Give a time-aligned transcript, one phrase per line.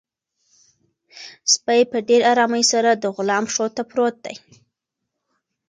[1.53, 4.35] سپی په ډېر ارامۍ سره د غلام پښو ته پروت دی.